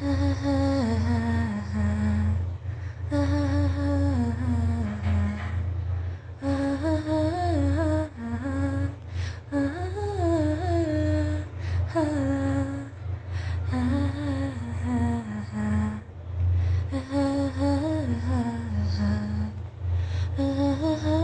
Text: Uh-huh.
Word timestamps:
Uh-huh. 0.00 0.58